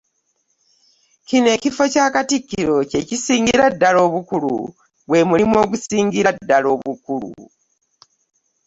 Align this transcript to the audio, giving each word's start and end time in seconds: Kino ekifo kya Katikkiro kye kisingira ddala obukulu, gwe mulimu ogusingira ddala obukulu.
Kino 1.27 1.47
ekifo 1.55 1.83
kya 1.93 2.05
Katikkiro 2.13 2.77
kye 2.89 2.99
kisingira 3.07 3.65
ddala 3.73 3.99
obukulu, 4.07 4.55
gwe 5.07 5.19
mulimu 5.29 5.55
ogusingira 5.63 6.29
ddala 6.39 6.67
obukulu. 6.75 7.31